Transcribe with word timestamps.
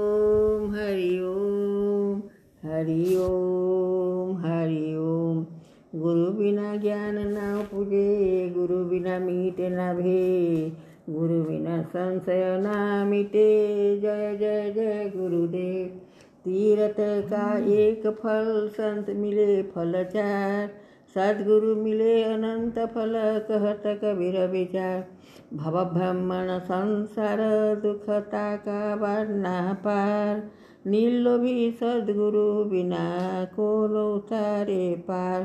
ओम 0.00 0.64
हरि 0.72 1.12
ओम 1.28 2.18
हरि 2.72 3.04
ओम 3.28 4.34
हरि 4.42 4.82
ओम 5.12 5.38
गुरु 6.02 6.26
बिना 6.40 6.66
ज्ञान 6.84 7.16
ना 7.30 7.46
पूजे 7.70 8.04
गुरु 8.58 8.76
बिना 8.92 9.16
मीट 9.24 9.58
ना 9.78 9.88
भे 10.00 10.20
गुरु 11.16 11.40
बिना 11.48 11.80
संशय 11.96 12.44
ना 12.68 12.74
मिटे 13.10 13.46
जय 14.04 14.24
जय 14.44 14.70
जय 14.78 15.10
गुरुदेव 15.16 15.86
तीर्थ 16.46 16.96
का 17.32 17.44
एक 17.82 18.06
फल 18.22 18.44
संत 18.78 19.10
मिले 19.24 19.50
फल 19.74 20.02
चार 20.14 20.68
सद्गुरु 21.14 21.74
मिले 21.82 22.14
अनंत 22.22 22.78
फल 22.94 23.14
कहत 23.50 23.82
कबीर 24.04 24.34
विचार 24.54 25.04
भव 25.60 25.72
भ्रमण 25.92 26.58
संसार 26.66 27.40
दुखता 27.84 28.42
का 28.66 28.80
वरना 29.04 29.54
पार 29.86 30.42
निर्लोभी 30.94 31.70
सद्गुरु 31.80 32.44
बिना 32.72 33.06
को 33.56 33.70
उतारे 34.16 34.84
पार 35.08 35.44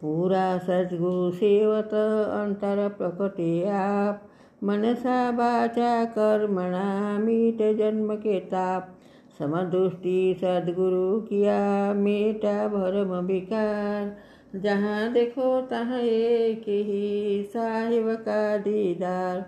पूरा 0.00 0.46
सद्गुरु 0.68 1.30
सेवत 1.44 1.94
अंतर 2.40 2.88
प्रकटे 2.98 3.50
आप 3.82 4.26
मनसा 4.70 5.18
बाचा 5.42 5.94
कर्मणा 6.18 6.86
मीट 7.26 7.62
जन्म 7.78 8.14
के 8.24 8.40
ताप 8.56 8.90
समदृष्टि 9.38 10.18
सद्गुरु 10.44 11.06
किया 11.28 11.58
मेटा 12.00 12.56
भरम 12.76 13.14
विकार 13.32 14.14
जहाँ 14.62 15.08
देखो 15.12 15.60
तहाँ 15.70 15.98
एक 16.00 16.62
ही 16.68 17.42
साहिब 17.52 18.08
का 18.24 18.56
दीदार 18.62 19.44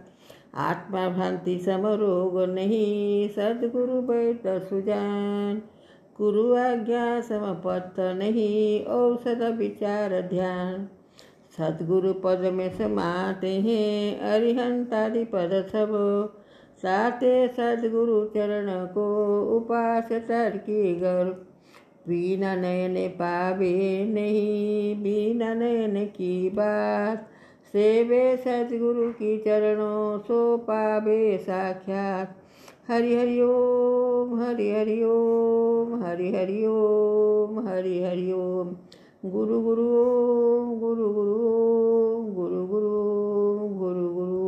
आत्मा 0.61 1.09
भ्रांति 1.09 1.59
समरोग 1.65 2.39
नहीं 2.55 3.29
सदगुरु 3.37 4.01
बैठ 4.11 4.47
सुजान 4.69 5.61
गुरु 6.19 6.45
आज्ञा 6.57 7.05
पथ 7.67 8.01
नहीं 8.19 8.85
औषध 8.97 9.43
विचार 9.59 10.21
ध्यान 10.31 10.87
सदगुरु 11.59 12.13
पद 12.25 12.41
में 12.59 12.69
समाते 12.79 13.51
हैं 13.69 14.21
अरिहंतादि 14.35 15.25
पद 15.35 15.51
सब 15.73 15.93
साते 16.83 17.37
सदगुरु 17.59 18.25
चरण 18.37 18.73
को 18.95 19.05
उपास 19.59 20.13
तर 20.29 20.57
की 20.67 20.95
गर्व 21.01 21.37
बिना 22.09 22.55
नयन 22.57 22.95
पावे 23.21 23.71
नहीं 24.13 24.95
बिना 25.03 25.53
नयन 25.61 26.05
की 26.19 26.35
बात 26.59 27.27
सेवे 27.73 28.21
सतगुरु 28.45 29.11
की 29.13 29.37
चरणों 29.47 30.19
सो 30.27 30.39
पावे 30.71 31.19
साक्षात 31.47 32.37
हरि 32.91 33.15
हरि 33.17 33.41
ओम 33.49 34.39
हरि 34.43 34.71
हरि 34.75 35.03
ओम 35.05 35.97
हरि 36.07 36.33
हरि 36.35 36.63
ओम 36.77 37.67
हरि 37.69 38.01
हरि 38.05 38.31
ओम 38.37 38.75
गुरु 39.33 39.61
गुरु 39.67 39.89
ओम 40.03 40.75
गुरु 40.83 41.11
गुरु 41.17 41.39
ओम 41.43 42.35
गुरु 42.35 42.67
गुरु 42.67 42.97
ओम 42.97 43.79
गुरु 43.83 44.09
गुरु 44.15 44.45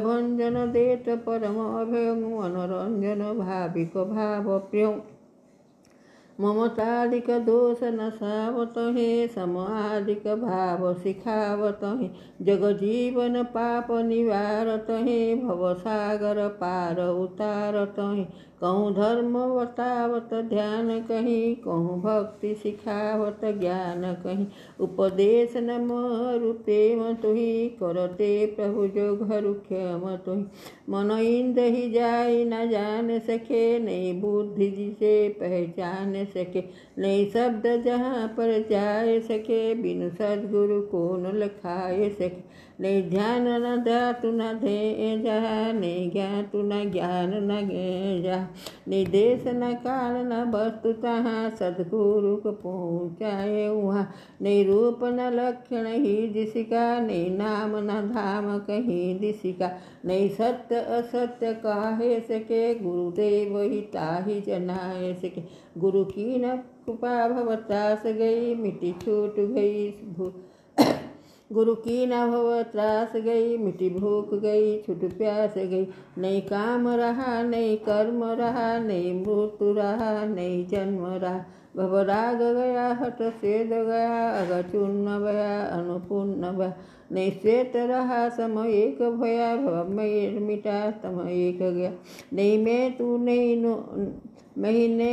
भंजन 0.01 0.65
देत 0.73 1.09
परम 1.27 1.59
अभय 1.65 2.11
मनोरंजन 2.13 3.23
भाविक 3.23 3.97
भाव 3.97 4.51
मनोरञ्जनभाविकभावप्रियम् 4.51 5.01
ममताधिक 6.41 7.31
दोष 7.47 7.83
नसावत 7.95 8.75
हे 8.97 9.27
समाधिक 9.35 10.23
भाव 10.43 10.93
सिखावत 11.03 11.81
हे 12.01 12.09
जग 12.45 12.65
जीवन 12.81 13.43
पाप 13.57 13.91
निवारत 14.07 14.87
हे 15.09 15.35
भवसागर 15.43 16.47
पार 16.63 17.01
उतारत 17.09 17.95
हे 17.99 18.25
कहूँ 18.63 18.93
धर्म 18.95 19.33
बतावत 19.59 20.35
ध्यान 20.51 20.89
कहीं 21.07 21.55
कहूँ 21.63 22.01
भक्ति 22.03 22.55
सिखावत 22.63 23.41
ज्ञान 23.61 24.03
कहीं 24.27 24.47
उपदेश 24.87 25.57
न 25.57 25.81
मूपे 25.87 26.85
मतुही 27.01 27.69
करते 27.83 28.35
प्रभु 28.57 28.87
जो 28.97 29.15
घर 29.27 29.53
खेम 29.69 30.07
तुही 30.27 30.45
मनो 30.93 31.17
इंद 31.27 31.59
ही 31.75 31.91
जाय 31.91 32.43
न 32.45 32.65
जान 32.71 33.19
सके 33.29 33.61
नहीं 33.85 34.13
बुद्धि 34.21 34.67
जिसे 34.71 35.13
पहचान 35.39 36.13
सके 36.35 36.63
नहीं 37.03 37.25
शब्द 37.37 37.67
जहाँ 37.85 38.27
पर 38.37 38.53
जाय 38.71 39.19
सके 39.29 39.63
बिन 39.83 40.09
सदगुरु 40.21 40.81
को 40.93 41.05
न 41.23 41.37
लखाए 41.45 42.09
सके 42.21 42.43
ने 42.83 42.91
ध्यान 43.11 43.47
न 43.63 43.75
धातु 43.85 44.31
न 44.37 44.47
ध्येय 44.61 45.73
ने 45.75 45.91
ज्ञातु 46.13 46.63
न 46.69 46.79
ज्ञान 46.93 47.35
न 47.45 47.59
गेजा 47.67 48.39
ने 48.89 49.05
देश 49.11 49.43
न 49.47 49.73
काल 49.85 50.15
न 50.33 50.41
वस्तुतः 50.55 51.27
सदगुरु 51.61 52.35
को 52.47 52.53
पहुँचाए 52.65 53.69
वहाँ 53.69 54.05
ने 54.47 54.63
रूप 54.73 55.05
न 55.19 55.31
लक्षण 55.35 55.87
ही 56.03 56.17
दिशिका 56.39 56.87
ने 57.07 57.23
नाम 57.37 57.77
न 57.91 58.01
धाम 58.15 58.57
कही 58.71 59.15
दिशिका 59.19 59.71
नहीं 60.07 60.29
सत्य 60.41 60.81
असत्य 61.01 61.53
काहे 61.67 62.19
सके 62.29 62.65
गुरुदेव 62.83 63.61
ही 63.61 63.81
ताही 63.95 64.41
जनाए 64.47 65.15
सके 65.23 65.43
गुरु 65.85 66.05
की 66.17 66.29
न 66.45 66.57
कृपा 66.87 67.17
भवतास 67.35 68.07
गई 68.17 68.55
मिट्टी 68.63 68.93
छूट 69.05 69.35
गई 69.55 69.91
भू 70.17 70.33
गुरु 71.55 71.75
की 71.87 72.05
न 72.07 72.19
भव 72.31 72.47
त्रास 72.73 73.13
गई 73.25 73.57
मिटी 73.59 73.89
भूख 74.01 74.33
गई 74.43 74.69
छुट 74.87 74.99
प्यास 75.17 75.55
गई 75.57 75.87
नहीं 76.25 76.41
काम 76.49 76.89
रहा 77.01 77.33
नहीं 77.49 77.77
कर्म 77.89 78.25
रहा 78.41 78.69
नहीं 78.85 79.13
मृत्यु 79.21 79.73
रहा 79.79 80.11
नहीं 80.35 80.67
जन्म 80.73 81.05
रहा 81.25 82.03
राग 82.13 82.39
गया 82.57 82.87
हट 83.01 83.21
सेद 83.43 83.71
गया 83.91 84.17
अगर 84.41 84.63
चूर्ण 84.73 85.19
भया 85.25 85.51
अनुपूर्ण 85.77 86.51
भया 86.59 86.73
नहीं 87.17 87.31
श्वेत 87.41 87.77
रहा 87.93 88.19
सम 88.39 88.59
एक 88.65 89.03
भया 89.23 89.55
भव 89.65 89.91
मयर 90.01 90.39
मिटा 90.49 90.79
तम 91.05 91.21
एक 91.37 91.59
गया 91.63 91.93
नहीं 92.41 92.59
मैं 92.65 92.83
तू 92.99 93.17
नहीं 93.25 93.77
महीने 94.63 95.13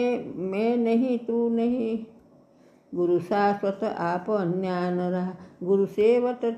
मैं 0.56 0.70
नहीं 0.88 1.18
तू 1.30 1.48
नहीं 1.62 1.98
गुरु 2.96 3.20
शाश्वत 3.22 3.84
आप 3.84 4.30
अन्या 4.32 4.80
नरा 4.92 5.24
गुरु 5.64 5.86
से 5.96 6.06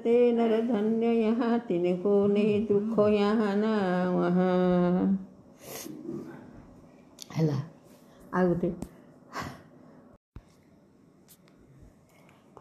ते 0.03 0.13
नर 0.33 0.51
धन्य 0.67 1.07
यहाँ 1.07 1.57
तीन 1.67 1.95
को 2.01 2.13
नहीं 2.33 2.59
दुख 2.67 2.99
यहाँ 3.13 3.53
न 3.59 3.67
वहाँ 4.15 5.27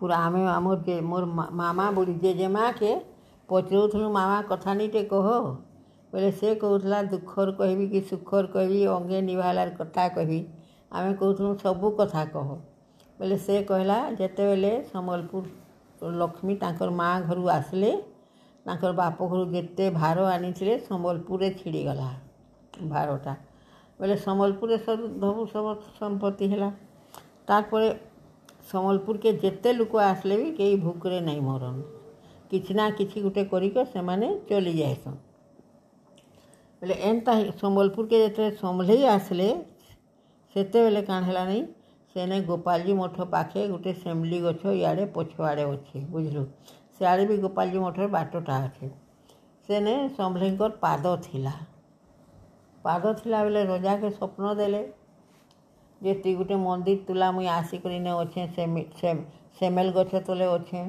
पूरा 0.01 0.17
आमे 0.17 0.43
मामो 0.45 0.75
के 0.89 1.01
मोर 1.05 1.25
मामा 1.53 1.91
बुढ़ी 1.93 2.15
जे 2.23 2.33
जे 2.35 2.49
माँ 2.55 2.73
के 2.83 2.95
पचरू 3.51 3.87
थी 3.95 3.99
मामा 4.13 4.41
कथा 4.51 4.75
नहीं 4.75 4.89
टे 4.91 5.03
कहो 5.13 5.41
बोले 6.13 6.31
से 6.41 6.55
कहला 6.65 7.03
दुखर 7.15 7.51
कह 7.61 7.87
कि 7.93 8.01
सुखर 8.11 8.47
कह 8.57 8.89
अंगे 8.97 9.21
निभाल 9.29 9.69
कथा 9.81 10.09
कह 10.19 10.35
आम 10.99 11.13
कौन 11.21 11.55
सबू 11.63 11.91
कथा 12.01 12.25
कह 12.37 12.59
ବୋଇଲେ 13.21 13.37
ସେ 13.47 13.55
କହିଲା 13.69 13.95
ଯେତେବେଳେ 14.19 14.69
ସମ୍ବଲପୁର 14.91 16.13
ଲକ୍ଷ୍ମୀ 16.21 16.55
ତାଙ୍କର 16.61 16.91
ମା' 17.01 17.09
ଘରୁ 17.31 17.43
ଆସିଲେ 17.55 17.89
ତାଙ୍କର 18.69 18.93
ବାପ 19.01 19.27
ଘରୁ 19.33 19.43
ଯେତେ 19.57 19.87
ଭାର 19.97 20.25
ଆଣିଥିଲେ 20.37 20.75
ସମ୍ବଲପୁରରେ 20.89 21.49
ଛିଡ଼ିଗଲା 21.61 22.07
ଭାରଟା 22.93 23.35
ବୋଇଲେ 24.01 24.17
ସମ୍ବଲପୁରରେ 24.27 24.79
ସବୁ 24.87 25.05
ସବୁ 25.27 25.43
ସବୁ 25.57 25.71
ସମ୍ପତ୍ତି 26.01 26.47
ହେଲା 26.55 26.69
ତାପରେ 27.51 27.89
ସମ୍ବଲପୁରକେ 28.73 29.31
ଯେତେ 29.45 29.71
ଲୋକ 29.83 29.93
ଆସିଲେ 30.13 30.35
ବି 30.43 30.49
କେହି 30.63 30.75
ଭୋକରେ 30.87 31.19
ନାଇଁ 31.29 31.43
ମରନ୍ 31.51 31.83
କିଛି 32.55 32.73
ନା 32.81 32.87
କିଛି 33.03 33.19
ଗୋଟେ 33.29 33.45
କରିକି 33.53 33.85
ସେମାନେ 33.93 34.29
ଚଲି 34.53 34.73
ଯାଇସନ୍ 34.81 35.19
ବୋଇଲେ 36.79 36.97
ଏନ୍ତା 37.11 37.33
ସମ୍ବଲପୁରକେ 37.65 38.17
ଯେତେବେଳେ 38.25 38.57
ସମ୍ଭଲେଇ 38.65 39.05
ଆସିଲେ 39.17 39.51
ସେତେବେଳେ 40.57 41.03
କାଣ 41.13 41.23
ହେଲା 41.31 41.45
ନାଇଁ 41.53 41.65
ସେନେ 42.15 42.37
ଗୋପାଳଜୀ 42.47 42.95
ମଠ 43.01 43.25
ପାଖେ 43.33 43.65
ଗୋଟେ 43.73 43.93
ସେମ୍ଲି 44.05 44.39
ଗଛ 44.45 44.71
ଇଆଡ଼େ 44.79 45.03
ପଛଆଡ଼େ 45.17 45.65
ଅଛି 45.75 45.99
ବୁଝିଲୁ 46.15 46.41
ସିଆଡ଼େ 46.95 47.27
ବି 47.33 47.37
ଗୋପାଳଜୀ 47.45 47.83
ମଠର 47.83 48.09
ବାଟଟା 48.15 48.57
ଅଛି 48.69 48.89
ସେନେ 49.69 49.93
ସମ୍ଭଲେଙ୍କର 50.17 50.81
ପାଦ 50.87 51.13
ଥିଲା 51.27 51.53
ପାଦ 52.89 53.13
ଥିଲା 53.21 53.43
ବେଲେ 53.49 53.63
ରଜାକେ 53.73 54.11
ସ୍ୱପ୍ନ 54.19 54.55
ଦେଲେ 54.63 54.83
ଯେ 56.09 56.13
ତୁଇ 56.25 56.35
ଗୋଟେ 56.41 56.59
ମନ୍ଦିର 56.65 57.01
ତୁଲା 57.13 57.31
ମୁଇଁ 57.39 57.49
ଆସିକରି 57.59 58.03
ନେ 58.09 58.13
ଅଛେ 58.25 59.15
ସେମେଲ 59.63 59.95
ଗଛ 60.01 60.23
ତଳେ 60.31 60.47
ଅଛେ 60.57 60.83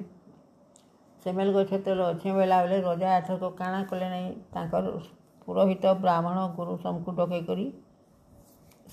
ସେମେଲ 1.28 1.56
ଗଛ 1.60 1.80
ତଳେ 1.90 2.04
ଅଛେ 2.12 2.36
ବେଲା 2.40 2.58
ବେଲେ 2.66 2.82
ରଜା 2.90 3.14
ଏଥରକ 3.22 3.54
କାଣା 3.62 3.84
କଲେ 3.94 4.10
ନାଇଁ 4.16 4.34
ତାଙ୍କର 4.58 4.84
ପୁରୋହିତ 5.46 5.96
ବ୍ରାହ୍ମଣ 6.08 6.48
ଗୁରୁ 6.60 6.78
ସମକୁ 6.88 7.18
ଡକେଇ 7.20 7.44
କରି 7.52 7.66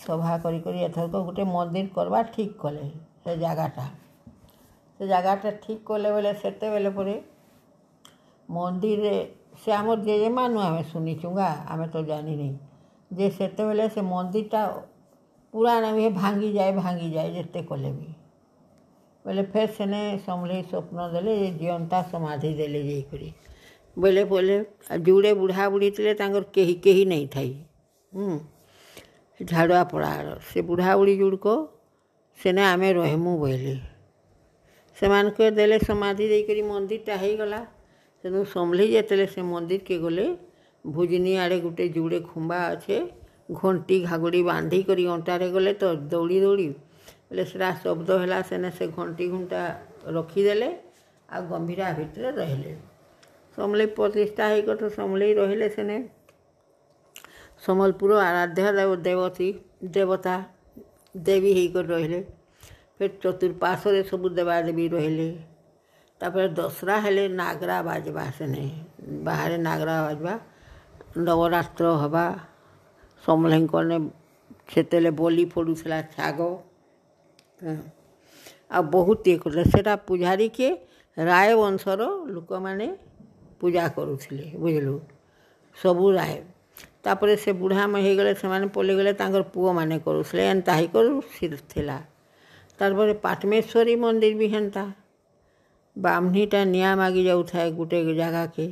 ସଭା 0.07 0.35
କରି 0.43 0.59
କରି 0.67 0.79
ଏଥରକ 0.89 1.15
ଗୋଟେ 1.29 1.45
ମନ୍ଦିର 1.55 1.89
କରିବା 1.97 2.19
ଠିକ୍ 2.35 2.51
କଲେ 2.63 2.83
ସେ 3.29 3.33
ଜାଗାଟା 3.45 3.85
ସେ 4.99 5.05
ଜାଗାଟା 5.13 5.51
ଠିକ୍ 5.65 5.81
କଲେ 5.91 6.09
ବେଲେ 6.17 6.31
ସେତେବେଲେ 6.43 6.91
ପରେ 6.99 7.15
ମନ୍ଦିରରେ 8.59 9.17
ସେ 9.65 9.71
ଆମର 9.79 9.99
ଜେଜେମା 10.11 10.45
ନୁ 10.55 10.59
ଆମେ 10.69 10.83
ଶୁଣିଛୁ 10.93 11.29
ଗା 11.39 11.49
ଆମେ 11.77 11.87
ତ 11.95 11.97
ଜାଣିନି 12.13 12.49
ଯେ 13.21 13.27
ସେତେବେଳେ 13.41 13.87
ସେ 13.97 14.01
ମନ୍ଦିରଟା 14.13 14.63
ପୁରାଣ 15.57 15.85
ବି 15.99 16.05
ଭାଙ୍ଗିଯାଏ 16.21 16.73
ଭାଙ୍ଗିଯାଏ 16.83 17.29
ଯେତେ 17.39 17.61
କଲେ 17.73 17.91
ବି 17.99 18.09
ବୋଇଲେ 19.25 19.45
ଫେର୍ 19.57 19.73
ସେନେ 19.81 20.01
ସମ୍ଭଳେଇ 20.29 20.63
ସ୍ୱପ୍ନ 20.71 20.99
ଦେଲେ 21.17 21.33
ଯେ 21.43 21.49
ଜିଅନ୍ତା 21.65 21.99
ସମାଧି 22.15 22.51
ଦେଲେ 22.63 22.81
ଯାଇକରି 22.91 23.29
ବୋଇଲେ 24.05 24.23
ବୋଇଲେ 24.35 24.57
ଯୁଡ଼େ 25.11 25.33
ବୁଢ଼ା 25.43 25.65
ବୁଢ଼ୀ 25.77 25.89
ଥିଲେ 26.01 26.13
ତାଙ୍କର 26.23 26.45
କେହି 26.59 26.75
କେହି 26.89 27.05
ନାଇଁ 27.15 27.27
ଥାଇ 27.39 27.53
ଝାଡ଼ୁଆପଡ଼ାର 29.51 30.29
ସେ 30.51 30.59
ବୁଢ଼ା 30.69 30.93
ବୁଢ଼ୀ 31.01 31.13
ଗୁଡ଼ିକ 31.23 31.49
ସେନେ 32.45 32.63
ଆମେ 32.75 32.89
ରହିମୁ 32.99 33.33
ବୋଇଲି 33.43 33.75
ସେମାନଙ୍କେ 35.01 35.47
ଦେଲେ 35.59 35.79
ସମାଧି 35.89 36.27
ଦେଇକରି 36.33 36.63
ମନ୍ଦିରଟା 36.71 37.15
ହେଇଗଲା 37.23 37.61
ତେଣୁ 38.25 38.39
ସମ୍ଭଳି 38.55 38.85
ଯେତେବେଳେ 38.95 39.27
ସେ 39.35 39.41
ମନ୍ଦିରକେ 39.53 39.97
ଗଲେ 40.07 40.25
ଭୁଜିନି 40.97 41.33
ଆଡ଼େ 41.45 41.59
ଗୋଟେ 41.67 41.85
ଯୁଡ଼େ 41.99 42.19
ଖୁମ୍ବା 42.33 42.59
ଅଛେ 42.75 42.97
ଘଣ୍ଟି 43.61 43.97
ଘାଗୁଡ଼ି 44.09 44.41
ବାନ୍ଧିକରି 44.51 45.03
ଅଣ୍ଟାରେ 45.15 45.49
ଗଲେ 45.59 45.73
ତ 45.83 45.85
ଦୌଡ଼ି 46.17 46.39
ଦୌଡ଼ି 46.47 46.67
ବୋଲେ 47.31 47.45
ସେଟା 47.53 47.71
ଶବ୍ଦ 47.87 48.09
ହେଲା 48.25 48.39
ସେନେ 48.51 48.69
ସେ 48.81 48.85
ଘଣ୍ଟି 48.99 49.25
ଘୁଣ୍ଟା 49.37 49.63
ରଖିଦେଲେ 50.19 50.69
ଆଉ 51.37 51.41
ଗମ୍ଭୀରା 51.55 51.87
ଭିତରେ 52.01 52.31
ରହିଲେ 52.43 52.73
ସମଲେଇ 53.59 53.89
ପ୍ରତିଷ୍ଠା 54.01 54.45
ହେଇକରି 54.55 54.85
ସମଲେଇ 54.99 55.33
ରହିଲେ 55.43 55.69
ସେନେ 55.79 55.97
ସମ୍ବଲପୁର 57.67 58.19
ଆରାଧ୍ୟ 58.25 58.99
ଦେବତୀ 59.07 59.47
ଦେବତା 59.95 60.35
ଦେବୀ 61.29 61.53
ହେଇକରି 61.59 61.89
ରହିଲେ 61.95 62.21
ଫେର୍ 62.99 63.17
ଚତୁଃପାର୍ଶ୍ୱରେ 63.25 64.01
ସବୁ 64.11 64.27
ଦେବାଦେବୀ 64.39 64.85
ରହିଲେ 64.95 65.27
ତାପରେ 66.23 66.47
ଦଶହରା 66.59 66.97
ହେଲେ 67.07 67.25
ନାଗରା 67.41 67.77
ବାଜବା 67.89 68.25
ସେନେ 68.39 68.63
ବାହାରେ 69.29 69.57
ନାଗରା 69.69 69.97
ବାଜବା 70.07 70.35
ନବରାତ୍ର 71.29 71.85
ହେବା 72.05 72.25
ସମଲେଇଙ୍କନେ 73.27 73.97
ସେତେବେଳେ 74.75 75.11
ବଲି 75.23 75.45
ପଡ଼ୁଥିଲା 75.55 75.99
ଶାଗ 76.17 76.39
ଆଉ 78.75 78.83
ବହୁତ 78.95 79.21
ଇଏ 79.33 79.37
କରୁଥିଲେ 79.45 79.67
ସେଇଟା 79.75 79.95
ପୂଜାରୀ 80.11 80.47
କିଏ 80.61 80.71
ରାୟ 81.31 81.51
ବଂଶର 81.65 82.01
ଲୋକମାନେ 82.39 82.87
ପୂଜା 83.63 83.85
କରୁଥିଲେ 83.99 84.47
ବୁଝିଲୁ 84.67 84.95
ସବୁ 85.85 86.05
ରାୟ 86.19 86.37
ତାପରେ 87.07 87.35
ସେ 87.43 87.51
ବୁଢ଼ା 87.61 87.85
ହେଇଗଲେ 88.05 88.31
ସେମାନେ 88.41 88.67
ପଲେଇଗଲେ 88.77 89.13
ତାଙ୍କର 89.21 89.43
ପୁଅମାନେ 89.57 89.97
କରୁଥିଲେ 90.07 90.43
ଏନ୍ତା 90.53 90.73
ହେଇକରି 90.79 91.11
ଥିଲା 91.75 91.97
ତାପରେ 92.79 93.15
ପାଟମେଶ୍ୱରୀ 93.27 93.95
ମନ୍ଦିର 94.05 94.35
ବି 94.41 94.49
ହେନ୍ତା 94.55 94.83
ବ୍ରାହ୍ମଣୀଟା 96.07 96.61
ନିଆଁ 96.75 96.95
ମାଗି 97.03 97.23
ଯାଉଥାଏ 97.29 97.69
ଗୋଟେ 97.79 97.99
ଜାଗାକେ 98.23 98.67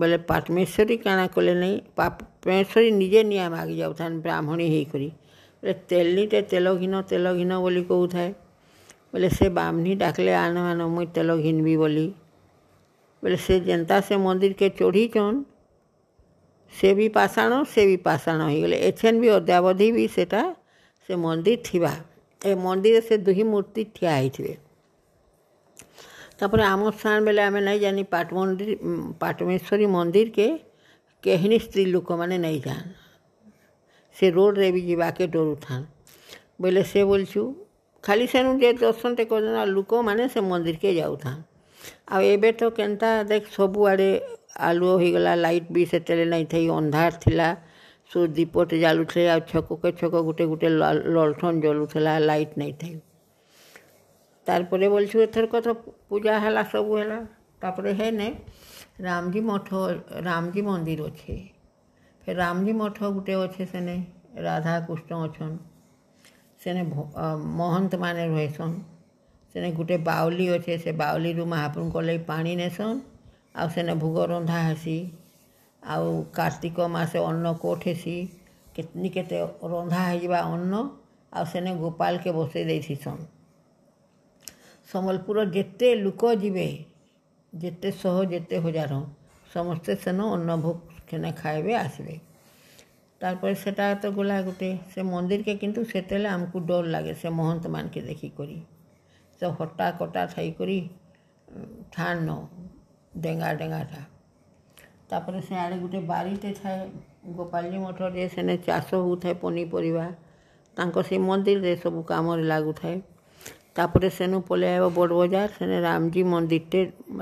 ବୋଲେ 0.00 0.18
ପାଟମେଶ୍ୱରୀ 0.30 0.96
କାଣା 1.06 1.24
କଲେ 1.36 1.54
ନାଇଁ 1.62 1.76
ପାଟମେଶ୍ୱରୀ 2.02 2.88
ନିଜେ 3.00 3.20
ନିଆଁ 3.30 3.46
ମାଗି 3.54 3.74
ଯାଉଥାଏ 3.82 4.10
ବ୍ରାହ୍ମଣୀ 4.26 4.66
ହେଇକରି 4.74 5.08
ବୋଲେ 5.58 5.74
ତେଲିଟେ 5.94 6.40
ତେଲ 6.52 6.66
ଘିନ 6.82 6.94
ତେଲ 7.12 7.26
ଘିନ 7.40 7.52
ବୋଲି 7.64 7.82
କହୁଥାଏ 7.92 8.30
ବୋଲେ 9.14 9.28
ସେ 9.38 9.46
ବ୍ରାହ୍ମଣୀ 9.60 9.92
ଡାକିଲେ 10.04 10.34
ଆନ 10.44 10.54
ଆନ 10.72 10.80
ମୁଇଁ 10.96 11.08
ତେଲ 11.16 11.30
ଘିନବି 11.44 11.74
ବୋଲି 11.84 12.06
ବୋଲେ 13.24 13.38
ସେ 13.46 13.54
ଯେନ୍ତା 13.70 13.96
ସେ 14.10 14.14
ମନ୍ଦିରକେ 14.28 14.66
ଚଢ଼ିଛନ୍ 14.80 15.40
ସେ 16.78 16.90
ବି 16.98 17.06
ପାଷାଣ 17.16 17.52
ସେ 17.74 17.82
ବି 17.88 17.94
ପାଷାଣ 18.06 18.38
ହୋଇଗଲେ 18.48 18.76
ଏଛେନ୍ 18.90 19.20
ବି 19.22 19.28
ଅଦ୍ୟାବଧି 19.36 19.88
ବି 19.96 20.04
ସେଟା 20.16 20.42
ସେ 21.06 21.12
ମନ୍ଦିର 21.26 21.58
ଥିବା 21.68 21.90
ଏ 22.46 22.50
ମନ୍ଦିରରେ 22.66 23.02
ସେ 23.08 23.14
ଦୁହି 23.28 23.44
ମୂର୍ତ୍ତି 23.54 23.82
ଠିଆ 23.96 24.12
ହେଇଥିବେ 24.18 24.54
ତାପରେ 26.42 26.62
ଆମ 26.72 26.82
ସ୍ଥାନ 26.98 27.16
ବେଲେ 27.30 27.42
ଆମେ 27.48 27.60
ନାଇଁ 27.70 27.78
ଜାନି 27.86 28.02
ପାଟ 28.14 28.28
ମନ୍ଦିର 28.38 28.72
ପାଟମେଶ୍ୱରୀ 29.24 29.86
ମନ୍ଦିରକେ 29.96 30.46
କେହିନି 31.28 31.56
ସ୍ତ୍ରୀ 31.66 31.84
ଲୋକମାନେ 31.96 32.36
ନେଇ 32.46 32.58
ଯାଆନ୍ 32.66 32.88
ସେ 34.20 34.24
ରୋଡ଼ରେ 34.38 34.68
ବି 34.74 34.80
ଯିବାକେ 34.92 35.24
ଡରୁଥାନ୍ 35.36 35.84
ବୋଇଲେ 36.66 36.82
ସେ 36.92 37.00
ବୋଲଛୁ 37.12 37.42
ଖାଲି 38.10 38.26
ସେନୁ 38.36 38.50
ଯେ 38.64 38.70
ଦର୍ଶନଟେ 38.86 39.22
କରିଦେଲା 39.34 39.62
ଲୋକମାନେ 39.76 40.22
ସେ 40.36 40.40
ମନ୍ଦିରକେ 40.52 40.90
ଯାଉଥାନ୍ 41.02 41.40
ଆଉ 42.16 42.20
ଏବେ 42.34 42.50
ତ 42.60 42.66
କେନ୍ତା 42.78 43.08
ଦେଖ୍ 43.30 43.46
ସବୁଆଡ଼େ 43.56 44.06
ଆଲୁଅ 44.68 44.94
ହେଇଗଲା 45.02 45.32
ଲାଇଟ୍ 45.44 45.68
ବି 45.76 45.82
ସେତେବେଳେ 45.92 46.26
ନାଇଁ 46.32 46.46
ଥାଇ 46.52 46.64
ଅନ୍ଧାର 46.78 47.12
ଥିଲା 47.24 47.46
ସୋ 48.12 48.18
ଦୀପଟେ 48.36 48.76
ଜାଳୁଥିଲେ 48.84 49.24
ଆଉ 49.34 49.40
ଛକକେ 49.52 49.88
ଛକ 50.02 50.14
ଗୋଟେ 50.28 50.44
ଗୋଟେ 50.52 50.68
ଲଣ୍ଠନ 51.14 51.52
ଜଳୁଥିଲା 51.66 52.12
ଲାଇଟ୍ 52.28 52.54
ନାଇଁ 52.62 52.74
ଥାଇ 52.82 52.94
ତାର୍ପରେ 54.50 54.86
ବୋଲଛୁ 54.94 55.16
ଏଥରକ 55.26 55.52
ତ 55.66 55.68
ପୂଜା 56.12 56.34
ହେଲା 56.46 56.62
ସବୁ 56.74 56.90
ହେଲା 57.00 57.18
ତାପରେ 57.64 57.90
ହେନେ 58.02 58.28
ରାମଜୀ 59.08 59.40
ମଠ 59.50 59.68
ରାମଜୀ 60.28 60.62
ମନ୍ଦିର 60.70 61.00
ଅଛେ 61.12 61.36
ଫେର୍ 62.22 62.38
ରାମଜୀ 62.44 62.72
ମଠ 62.84 62.96
ଗୋଟେ 63.18 63.34
ଅଛେ 63.44 63.64
ସେନେ 63.74 63.96
ରାଧା 64.48 64.74
କୃଷ୍ଣ 64.90 65.10
ଅଛନ୍ 65.30 65.56
ସେନେ 66.66 66.82
ମହନ୍ତମାନେ 67.58 68.22
ରହେସନ୍ 68.32 68.78
ସେନେ 69.52 69.70
ଗୁଟେ 69.78 69.96
ବାଉଲି 70.08 70.44
ଅଛେ 70.56 70.74
ସେ 70.82 70.90
ବାଉଲିରୁ 71.02 71.44
ମହାପ୍ରଭୁଙ୍କ 71.52 71.96
ଲାଗି 72.08 72.20
ପାଣି 72.32 72.50
ନେସନ୍ 72.62 72.94
ଆଉ 73.62 73.68
ସେନେ 73.76 73.94
ଭୋଗ 74.02 74.26
ରନ୍ଧା 74.32 74.58
ହେସି 74.68 74.92
ଆଉ 75.94 76.06
କାର୍ତ୍ତିକ 76.36 76.78
ମାସେ 76.96 77.18
ଅନ୍ନ 77.30 77.46
କୋଟ୍ 77.64 77.86
ହେସି 77.90 78.14
କେତନି 78.76 79.08
କେତେ 79.16 79.38
ରନ୍ଧା 79.72 80.00
ହେଇଯିବା 80.10 80.40
ଅନ୍ନ 80.54 80.74
ଆଉ 81.40 81.44
ସେନେ 81.54 81.70
ଗୋପାଳକେ 81.82 82.30
ବସେଇ 82.38 82.64
ଦେଇଥିସନ୍ 82.70 83.20
ସମ୍ବଲପୁର 84.92 85.38
ଯେତେ 85.56 85.88
ଲୋକ 86.04 86.32
ଯିବେ 86.44 86.68
ଯେତେ 87.66 87.92
ଶହ 88.04 88.16
ଯେତେ 88.34 88.56
ହଜାର 88.68 89.02
ସମସ୍ତେ 89.56 89.92
ସେନ 90.06 90.18
ଅନ୍ନ 90.38 90.50
ଭୋଗ 90.68 91.10
ସେନେ 91.10 91.30
ଖାଇବେ 91.42 91.72
ଆସିବେ 91.84 92.16
ତାପରେ 93.24 93.54
ସେଟା 93.66 93.86
ତ 94.04 94.12
ଗଲା 94.20 94.36
ଗୋଟେ 94.50 94.70
ସେ 94.94 95.00
ମନ୍ଦିରକେ 95.12 95.54
କିନ୍ତୁ 95.64 95.80
ସେତେବେଳେ 95.94 96.28
ଆମକୁ 96.36 96.66
ଡର 96.72 96.92
ଲାଗେ 96.96 97.14
ସେ 97.24 97.28
ମହନ୍ତମାନଙ୍କୁ 97.40 98.02
ଦେଖିକରି 98.10 98.58
ତ 99.40 99.44
ହଟା 99.58 99.86
କଟା 100.00 100.22
થઈ 100.34 100.48
କରି 100.58 100.74
ଠାନ 101.94 102.26
ଡେଙ୍ଗା 103.26 103.48
ଡେଙ୍ଗାଟା 103.60 104.00
ତାପରେ 105.12 105.40
ସେଆଡ଼େ 105.48 105.76
ଗୋଟେ 105.84 106.00
ବାରିଟେ 106.10 106.50
ଥାଏ 106.60 106.78
ଗୋପାଳଜୀ 107.38 107.78
ମଠରେ 107.84 108.24
ସେନେ 108.34 108.54
ଚାଷ 108.66 108.88
ହେଉଥାଏ 109.06 109.34
ପନିପରିବା 109.44 110.04
ତାଙ୍କ 110.80 110.96
ସେ 111.08 111.16
ମନ୍ଦିରରେ 111.28 111.72
ସବୁ 111.84 112.00
କାମରେ 112.10 112.44
ଲାଗୁଥାଏ 112.52 112.96
ତାପରେ 113.78 114.08
ସେନୁ 114.18 114.36
ପଳେଇ 114.50 114.70
ଆଇବ 114.80 114.86
ବଡ଼ 114.98 115.12
ବଜାର 115.22 115.50
ସେନେ 115.58 115.76
ରାମଜୀ 115.88 116.22
ମନ୍ଦିରଟେ 116.34 116.80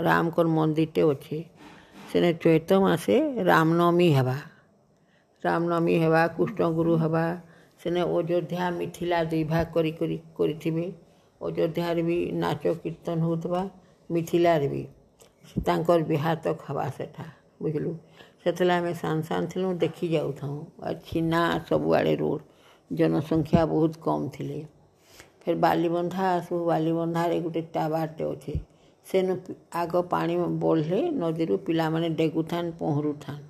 ରାମଙ୍କର 0.09 0.47
ମନ୍ଦିରଟେ 0.59 1.03
ଅଛି 1.13 1.39
ସେନେ 2.13 2.31
ଚୈତ 2.47 2.71
ମାସେ 2.87 3.15
ରାମନବମୀ 3.53 4.09
ହେବା 4.19 4.37
ରାମନବମୀ 5.49 5.95
ହେବା 6.07 6.23
କୃଷ୍ଣଗୁରୁ 6.39 6.93
ହେବା 7.05 7.25
ସେନେ 7.87 8.01
ଅଯୋଧ୍ୟା 8.17 8.65
ମିଥିଲା 8.83 9.19
ଦୁଇ 9.35 9.45
ଭାଗ 9.55 9.65
କରି 9.79 9.93
କରି 10.03 10.17
କରିଥିବେ 10.41 10.87
अयोध्यार 11.47 12.01
भी 12.03 12.17
नाच 12.39 12.61
कीर्तन 12.67 13.21
होता 13.23 13.69
मिथिलार 14.13 14.67
भी 14.69 14.83
तर 15.67 16.03
भी 16.09 16.17
तो 16.45 16.55
खावा 16.63 16.89
से 16.97 17.07
बुझल 17.63 17.95
से 18.45 18.69
आम 18.77 18.93
सान 19.01 19.23
सान 19.29 19.47
थी 19.55 19.73
देखी 19.85 20.09
जाऊँ 20.09 20.35
छिना 21.07 21.43
सबुआड़े 21.71 22.15
रोड 22.25 22.41
जनसंख्या 22.99 23.65
बहुत 23.67 23.97
कम 24.05 24.29
थी 24.39 24.65
फिर 25.45 25.55
बालीबंधा 25.65 26.29
आसू 26.37 26.65
बालीबंधार 26.65 27.39
गोटे 27.43 27.61
टावरटे 27.75 28.25
अच्छे 28.31 28.61
से 29.13 29.21
आग 29.81 29.95
पा 30.13 30.27
बढ़े 30.67 31.03
नदी 31.23 31.47
पिला 31.67 31.91
डेगु 32.09 32.43
था 32.53 32.71
पहरु 32.81 33.13
था 33.29 33.41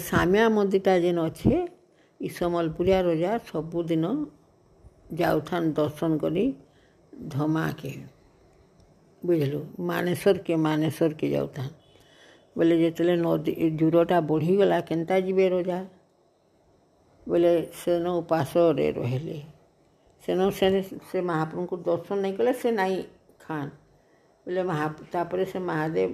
सामिया 0.00 0.48
मंदिरटा 0.48 0.98
जेन 0.98 1.18
अच्छे 1.26 1.64
ई 2.22 2.30
रोजा 2.42 3.36
सबुदिन 3.52 4.04
जाउथान 5.18 5.70
दर्शन 5.72 6.16
करी 6.18 6.44
धमा 7.34 7.66
के 7.80 7.88
बुझल 9.26 9.54
मानेश्वर 9.90 10.38
के 10.46 10.56
मानेश्वर 10.66 11.12
के 11.20 11.30
जाउथान 11.30 11.68
बोले 12.58 12.78
जिते 12.78 13.04
नदी 13.16 13.70
दूरटा 13.82 14.20
बढ़ीगला 14.32 14.80
केन्ता 14.92 15.20
जीवे 15.28 15.48
रोजा 15.56 15.82
ବୋଲେ 17.32 17.50
ସେନ 17.82 18.06
ଉପାସରେ 18.22 18.86
ରହିଲେ 18.96 19.36
ସେନ 20.24 20.38
ସେ 20.58 20.66
ସେ 21.12 21.18
ମହାପ୍ରଭୁଙ୍କୁ 21.30 21.76
ଦର୍ଶନ 21.88 22.16
ନାଇଁ 22.24 22.34
କଲେ 22.40 22.52
ସେ 22.62 22.68
ନାଇଁ 22.80 22.98
ଖାନ୍ 23.44 23.70
ବୋଲେ 24.48 24.62
ମହା 24.70 24.86
ତାପରେ 25.14 25.44
ସେ 25.52 25.58
ମହାଦେବ 25.70 26.10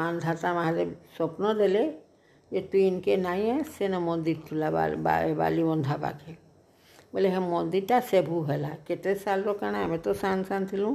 ମାନଧାତା 0.00 0.48
ମହାଦେବ 0.58 0.88
ସ୍ୱପ୍ନ 1.16 1.44
ଦେଲେ 1.62 1.84
ଯେ 2.52 2.60
ତୁ 2.70 2.76
ଇନକେ 2.90 3.12
ନାଇଁ 3.26 3.56
ସେନ 3.78 3.92
ମନ୍ଦିର 4.10 4.40
ଥିଲା 4.50 4.68
ବାଲି 5.40 5.62
ବନ୍ଧା 5.70 5.94
ପାଖେ 6.04 6.32
ବୋଇଲେ 7.14 7.30
ହେ 7.32 7.40
ମନ୍ଦିରଟା 7.50 7.96
ସେଭୁ 8.10 8.38
ହେଲା 8.50 8.68
କେତେ 8.86 9.10
ସାଲର 9.18 9.52
କାଣା 9.62 9.78
ଆମେ 9.88 9.98
ତ 10.04 10.12
ସାନ 10.22 10.42
ସାନ 10.50 10.66
ଥିଲୁ 10.70 10.88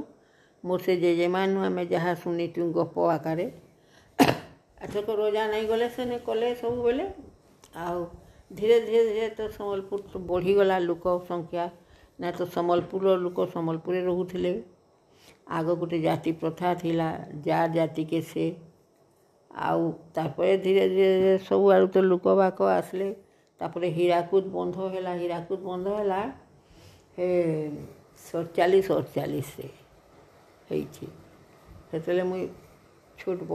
ମୋ 0.70 0.74
ସେ 0.86 0.96
ଜେଜେମା'ନୁ 1.04 1.60
ଆମେ 1.68 1.82
ଯାହା 1.92 2.12
ଶୁଣିଛୁ 2.24 2.66
ଗପ 2.76 3.06
ଆକାରେ 3.16 3.46
ଏଥରକ 4.26 5.16
ରୋଜା 5.20 5.44
ନାଇଁ 5.52 5.64
ଗଲେ 5.70 5.88
ସେନେ 5.94 6.18
କଲେ 6.26 6.48
ସବୁବେଳେ 6.62 7.06
ଆଉ 7.84 8.02
ଧୀରେ 8.58 8.76
ଧୀରେ 8.90 9.02
ଧୀରେ 9.08 9.28
ତ 9.38 9.40
ସମ୍ବଲପୁର 9.56 10.02
ବଢ଼ିଗଲା 10.32 10.76
ଲୋକ 10.90 11.16
ସଂଖ୍ୟା 11.30 11.64
ନା 12.24 12.28
ତ 12.38 12.40
ସମ୍ବଲପୁରର 12.56 13.16
ଲୋକ 13.24 13.48
ସମ୍ବଲପୁରରେ 13.56 14.04
ରହୁଥିଲେ 14.10 14.52
ଆଗ 15.60 15.78
ଗୋଟେ 15.84 15.98
ଜାତି 16.06 16.30
ପ୍ରଥା 16.44 16.74
ଥିଲା 16.84 17.08
ଯା 17.48 17.62
ଜାତିକେ 17.78 18.22
ସେ 18.34 18.46
ଆଉ 19.70 19.90
ତାପରେ 20.20 20.52
ଧୀରେ 20.68 20.86
ଧୀରେ 20.96 21.34
ସବୁ 21.48 21.66
ଆଡ଼ୁ 21.78 21.92
ତ 21.98 22.06
ଲୋକବାକ 22.12 22.70
ଆସିଲେ 22.76 23.10
তারপরে 23.60 23.86
হীরাকুদ 23.96 24.44
বন্ধ 24.58 24.76
হেলা 24.94 25.12
হীরাকুদ 25.22 25.60
বন্ধ 25.70 25.86
হেলা 26.00 26.20
ହେ 27.16 27.28
ସତଚାଳିଶ 28.28 28.88
ଅଠଚାଳିଶରେ 29.00 29.66
ହେଇଛି 30.68 31.06
ସେତେବେଳେ 31.88 32.22
ମୁଇଁ 32.30 32.44
ଛୋଟ 33.20 33.40